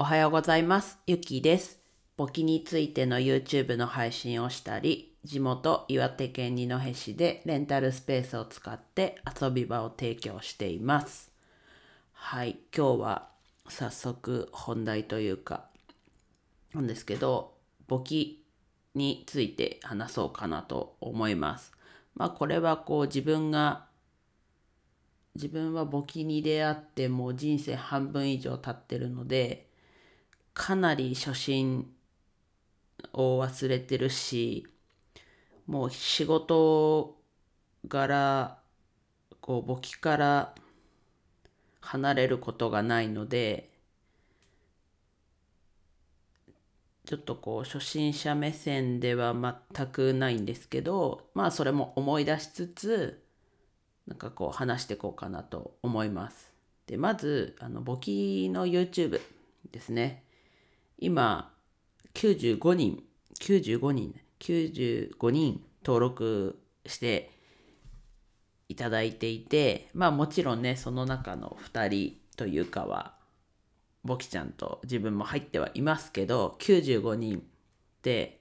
[0.00, 0.98] おはようございます。
[1.06, 1.78] ゆきです。
[2.16, 11.30] 簿記についての YouTube の配信をしたり、地元岩手県二戸市でレンタルスペースを使って遊び場を提供しています。
[12.14, 13.28] はい、今日は
[13.68, 15.66] 早速本題というか、
[16.72, 17.52] なんですけど、
[17.86, 18.42] 簿記
[18.94, 21.72] について話そうかなと思います。
[22.14, 23.84] まあこれはこう自分が
[25.34, 29.68] 自分は簿記に出会ってもう人生半分以上経ってるので
[30.54, 31.90] かなり初心
[33.12, 34.66] を忘れてるし
[35.66, 37.16] もう仕事
[37.86, 38.58] 柄
[39.40, 40.54] こう簿記から
[41.80, 43.70] 離れることがないので
[47.06, 49.34] ちょっとこう初心者目線では
[49.74, 53.22] 全くないんですけどまあそれも思い出しつつ
[54.06, 56.52] なんかこう話していこうかなと思います。
[56.86, 59.20] でまずあの簿記の YouTube
[59.70, 60.24] ですね
[61.00, 61.50] 今
[62.14, 63.02] 95人
[63.40, 67.30] 95人95人登録して
[68.68, 73.14] いただいていてまあもちろんねその中の2人というかは
[74.04, 77.42] 簿記ちゃんと自分も入ってはいますけど95人
[78.02, 78.40] で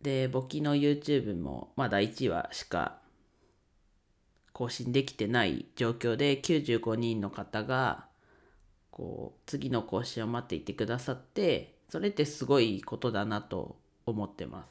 [0.00, 2.98] で簿記の YouTube もまだ1話しか
[4.52, 8.06] 更新できてない状況で95人の方が
[8.92, 13.76] こう次の更新を待っていてくださってそれってすごいことだなと
[14.06, 14.68] 思ってます。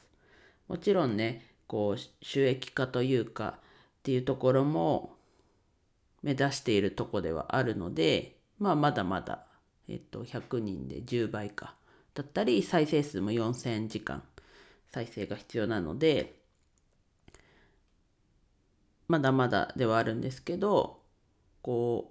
[0.70, 3.60] もちろんねこう収益化というかっ
[4.04, 5.18] ていうところも
[6.24, 9.46] 目指しているとこではあるのでまあまだまだ、
[9.90, 11.76] えっと、100人で10倍か
[12.14, 14.24] だったり再生数も4000時間
[14.92, 16.36] 再生が必要なので
[19.08, 21.00] まだまだではあるんですけど
[21.62, 22.11] こ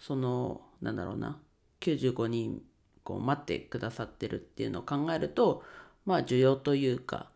[0.00, 1.38] そのなんだろうな
[1.80, 2.62] 95人
[3.04, 5.62] こう待ってくださってるっていうのを考えると
[6.04, 7.28] まあ需要というか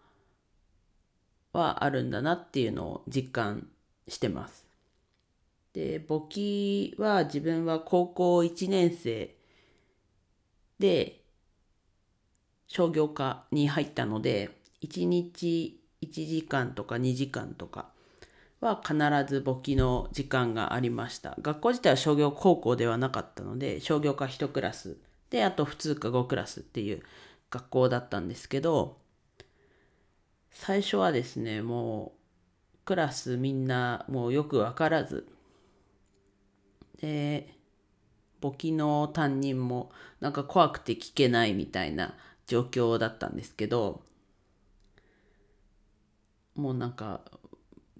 [1.52, 3.68] はあるんだなっていうのを実感
[4.08, 4.66] してます。
[5.72, 9.36] で簿記は自分は高校1年生
[10.80, 11.20] で
[12.66, 14.50] 商業科に入ったので
[14.82, 17.90] 1日1時間とか2時間とか
[18.60, 21.36] は必ず簿記の時間がありました。
[21.40, 24.98] 学校自体は商業高校ではなかったので、商業科1クラス
[25.30, 27.02] で、あと普通科5クラスっていう
[27.50, 28.98] 学校だったんですけど、
[30.50, 32.12] 最初はですね、も
[32.74, 35.26] うクラスみんなもうよくわからず、
[37.00, 37.54] で、
[38.40, 42.14] 簿記の担任もなんか怖くて聞けないみたいな
[42.46, 44.02] 状況だったんですけど、
[46.54, 47.22] もうなんか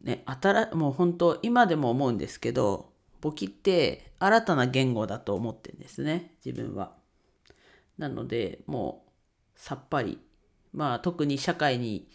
[0.03, 2.91] ね、新もう本当今でも思うんですけど
[3.21, 6.93] 簿記って新たな言語だと思ってるんですね自分は。
[7.99, 9.11] なのでもう
[9.57, 10.19] さっぱり
[10.73, 12.09] まあ特に社会に、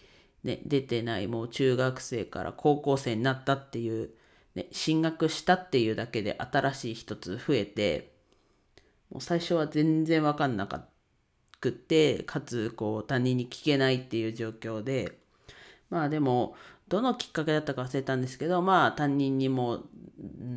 [0.44, 4.10] ね、出てないもう中学生から高校生になったっていう、
[4.56, 8.16] ね、進学したっていうだけで新しい一つ増えて
[9.12, 15.20] もう最初は全然分かんなくってかつこう他人に聞けないっていう状況で
[15.92, 16.56] まあでも
[16.88, 19.84] どのきっかけだったか忘れたんですけどまあ担任にも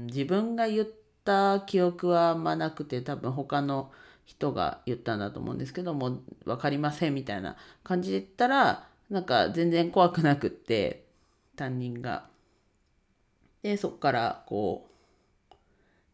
[0.06, 0.88] 自分が言っ
[1.24, 3.90] た記憶はあんまなくて多分他の
[4.24, 11.06] 人が言ったんだと思うんですけども分かりませんみたいな感じで言ったらなんか全然怖くなくって
[11.56, 12.26] 担任が。
[13.62, 14.88] でそっからこ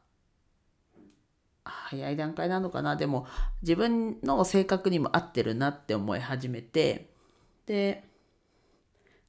[1.64, 3.26] あ早い段階なのかなでも
[3.62, 7.10] 自分の性格にも合ってるなって思い始めて
[7.66, 8.04] で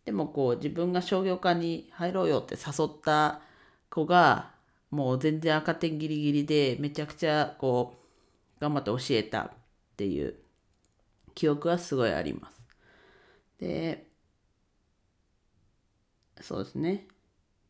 [0.06, 3.42] でもこう自分が商業科に入ろうよって誘った
[3.90, 4.52] 子が
[4.92, 7.96] もう全然赤点ギリギリでめちゃくちゃこ
[8.58, 9.52] う頑張って教えたっ
[9.98, 10.36] ていう
[11.34, 12.62] 記憶はすごいあります。
[13.60, 14.08] で、
[16.42, 17.08] そうですね。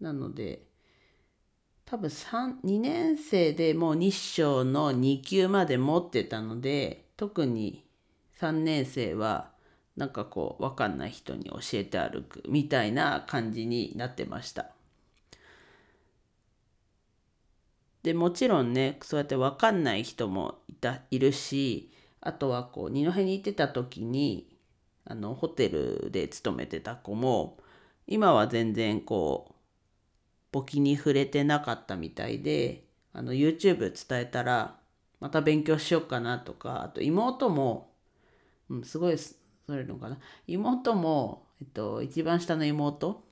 [0.01, 0.63] なので、
[1.85, 7.85] 多分3 2年生でもう日照の2級まで持ってたので特に
[8.39, 9.53] 3年生は
[9.95, 14.72] なんかこう分かんない人に教えて歩くみたいな感じになってました。
[18.01, 24.54] でもちろんねそうやって分かんない人もいたいるしあとはこう二戸に行ってた時に
[25.06, 27.57] あのホテルで勤めてた子も
[28.07, 29.54] 今は全然こう
[30.51, 34.75] 簿記に触れてなかったみたいであの YouTube 伝えたら
[35.19, 37.90] また勉強しようかなとかあと妹も、
[38.69, 39.18] うん、すごい
[39.65, 40.18] そういうのかな？
[40.48, 43.24] 妹も、えっと、一番下の妹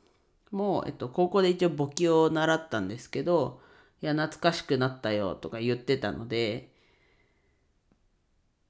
[0.51, 3.61] も、えっと、高校で一応簿記を習ったんですけど
[4.01, 6.71] いや懐かしくなったよとか言ってたので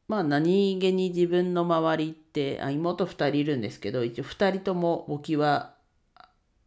[0.07, 5.75] まあ何気に自分の周りってあ妹2人いるんですけど一応2人とも簿記は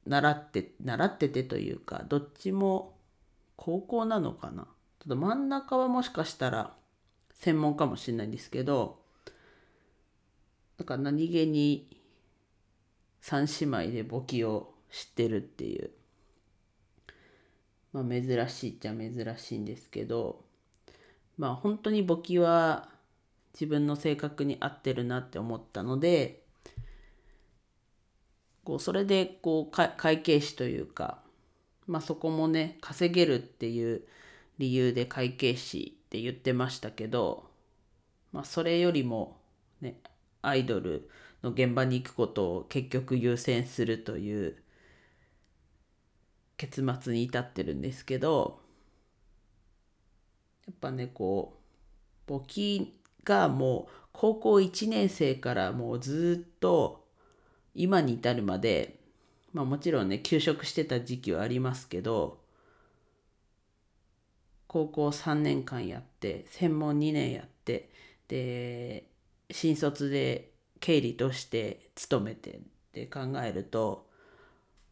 [0.06, 2.96] 習って習っててというかどっちも
[3.56, 4.62] 高校なのかな？
[4.62, 4.68] ちょ
[5.06, 6.72] っと真ん中はもしかしたら
[7.34, 9.03] 専門かもしれないんですけど
[10.78, 12.00] なんか何気に
[13.22, 15.90] 3姉妹で簿記を知ってるっていう。
[17.92, 20.44] まあ珍しいっちゃ珍しいんですけど。
[21.36, 22.88] まあ本当に簿記は
[23.54, 26.42] 自分の性格に合ってるなって思ったので
[28.64, 31.18] こうそれでこう会計士というか、
[31.86, 34.02] まあ、そこもね稼げるっていう
[34.58, 37.44] 理由で会計士って言ってましたけど、
[38.32, 39.38] まあ、それよりも、
[39.80, 40.00] ね、
[40.46, 41.08] アイドル
[41.42, 44.56] の現場に行くことを結局優先するという
[46.56, 48.60] 結末に至ってるんですけど
[50.66, 51.58] やっぱねこ
[52.26, 57.04] う簿記がもう高校1年生からもうずっと
[57.74, 59.00] 今に至るまで、
[59.52, 62.40] まあもちろんね、休職してた時期はありますけど、
[64.68, 67.90] 高校3年間やって、専門2年やって、
[68.28, 69.04] で、
[69.50, 72.60] 新卒で経理として勤めてっ
[72.92, 74.08] て考えると、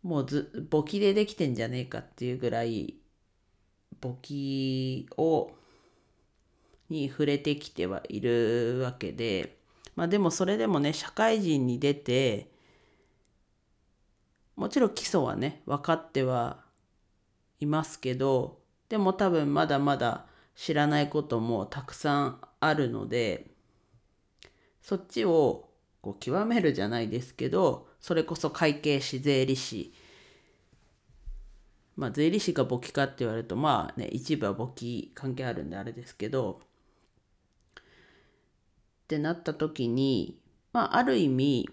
[0.02, 2.96] もうず、簿記でできてんじゃねえかっていうぐらい、
[4.00, 5.52] 簿記を、
[6.90, 9.56] に触れてきてはいるわけで、
[9.96, 12.52] まあでもそれでもね、社会人に出て、
[14.56, 16.58] もちろん基礎はね分かっては
[17.60, 23.51] いますけどでも多分まだまだ知らないこともたくさんあるので
[24.82, 25.68] そっちを
[26.00, 29.94] こう極めるじゃないですけどそれこそ会計士税理士
[31.96, 36.60] まあ税理士が簿記かって言われるとまあね一部は簿記関係あるんであれですけど
[37.74, 37.84] っ
[39.06, 40.40] てなった時に
[40.72, 41.68] まあある意味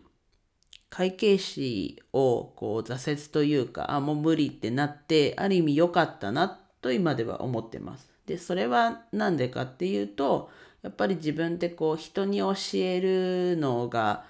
[0.89, 8.09] 会計士をこう挫折というかあもう無理ってなってある意味良かったなと今では思ってます。
[8.25, 14.25] でそれは何でかっていうとやっぱり自分ってこう人に教えるのが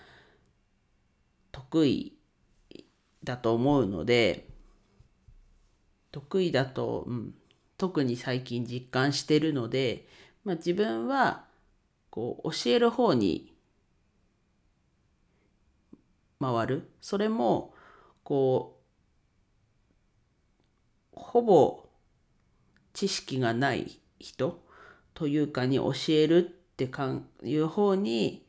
[1.51, 2.17] 得意
[3.23, 4.47] だと思うので
[6.11, 7.33] 得意だと、うん、
[7.77, 10.07] 特に最近実感してるので、
[10.43, 11.45] まあ、自分は
[12.09, 13.53] こう教える方に
[16.39, 16.89] 回る。
[17.01, 17.73] それも
[18.23, 18.79] こ
[21.13, 21.85] うほぼ
[22.93, 24.61] 知識がない人
[25.19, 28.45] というかに教えるってかんいう方に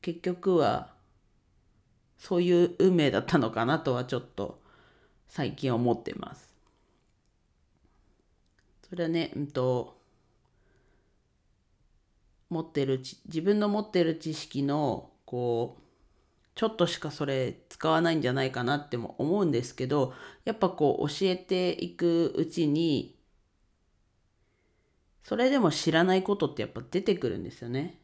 [0.00, 0.92] 結局は
[2.16, 4.60] そういう運命だったのかなとはちょっと
[5.26, 6.54] 最近思ってます。
[8.88, 9.96] それはね、うんと、
[12.50, 15.82] 持ってる自分の持ってる知識のこう
[16.54, 20.12] ちょっとしかそれ使わないんじゃないかなっても思うんですけど
[20.44, 23.19] やっぱこう教えていくうちに
[25.22, 28.00] それでも知らないことってやっぱ出てくるんですよね。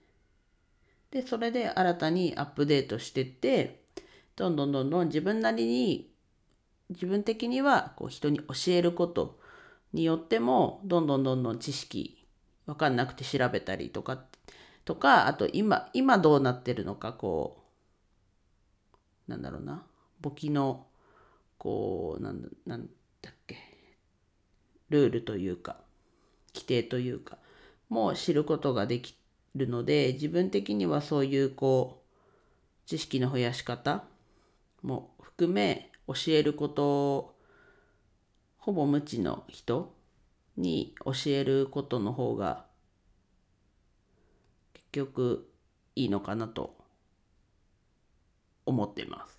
[1.10, 3.82] でそれで新たにアップデートしてって
[4.34, 6.10] どんどんどんどん自分なりに
[6.90, 9.38] 自分的にはこう人に教えること
[9.92, 12.26] によってもどんどんどんどん知識
[12.66, 14.24] 分かんなくて調べたりとか
[14.84, 17.64] とかあと今今どうなってるのかこ
[19.28, 19.84] うなんだろうな
[20.20, 20.86] 簿記の
[21.58, 22.86] こうなんだなん
[23.22, 23.56] だっけ
[24.90, 25.85] ルールというか
[26.56, 27.36] 規定というか
[27.90, 29.14] も知ることができ
[29.54, 34.04] るので自分的にはそういうこう知識の増やし方
[34.82, 37.34] も含め教えることを
[38.58, 39.94] ほぼ無知の人
[40.56, 42.64] に教えることの方が
[44.72, 45.48] 結局
[45.94, 46.76] いいのかなと
[48.64, 49.38] 思ってます。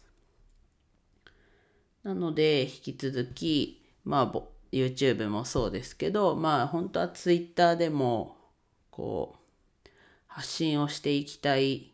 [2.03, 4.25] なので引き続きまあ
[4.71, 8.37] YouTube もそうですけどまあ本当は Twitter でも
[8.91, 9.35] こ
[9.85, 9.89] う
[10.27, 11.93] 発信をしていきたい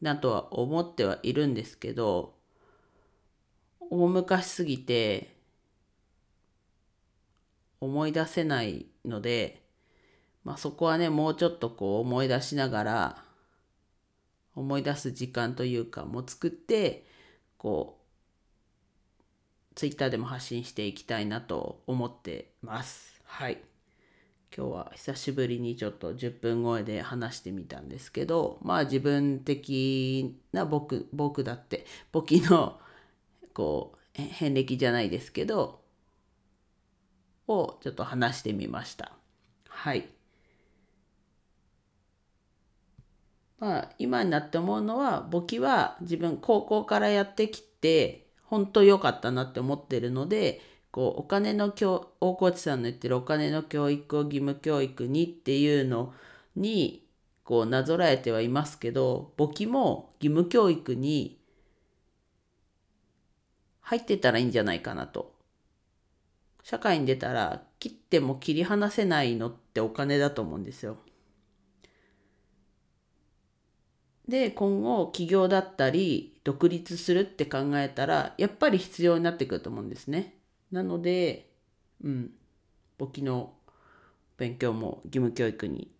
[0.00, 2.34] なとは思ってはいるんですけど
[3.90, 5.34] 大昔すぎて
[7.80, 9.62] 思い出せないので、
[10.42, 13.24] まあ、そこはねもうちょっとこう思い出しながら
[14.54, 17.06] 思い出す時間というかも作って
[17.58, 18.03] こう
[19.74, 23.20] ツイッターでも発信していきたいなと思ってます。
[23.24, 23.58] はい。
[24.56, 32.78] 今日は久しぶりにちょっと10分超えで話してみたんですけどまあ自分的な僕僕だって簿記の
[33.52, 35.80] こう遍歴じゃないですけど
[37.48, 39.12] をちょっと話してみました。
[39.68, 40.08] はい。
[43.58, 50.60] まあ今になって思うのは簿記は自分高校からやってきて本当良かったなって思ってるので
[50.90, 56.14] こうお金の教大河内さんの言ってるお金の教育を義務教育にっていうの
[56.56, 57.04] に
[57.42, 61.38] こうなぞらえてはいますけど簿記も義務教育に
[63.80, 65.34] 入ってたらいいんじゃないかなと。
[66.62, 70.96] 社会に出たら切っても切り離せないのってお金だと思うんですよ。
[74.26, 80.34] で今後起業だったり独立するって考えたらやっぱり必要になってくると思うんですね。
[80.70, 81.50] なので
[82.02, 82.30] うん
[82.98, 83.54] 簿記の
[84.36, 85.90] 勉強も義務教育に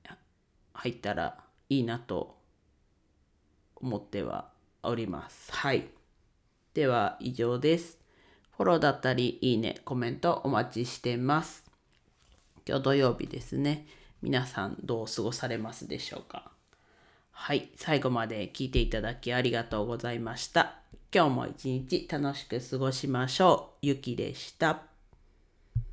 [0.72, 2.36] 入ったらいいなと
[3.76, 4.50] 思っては
[4.82, 5.52] おります。
[5.52, 5.88] はい。
[6.74, 7.98] では以上です。
[8.56, 11.64] フォローだったりいいね、コメントお待ちしてます。
[12.66, 13.86] 今日土曜日ですね。
[14.22, 16.53] 皆さんどう過ごされますでしょうか？
[17.34, 20.76] はい、最後まで聞いていただきありがとうございました。
[21.14, 23.86] 今日も一日楽しく過ごしましょう。
[23.86, 24.93] ゆきでした。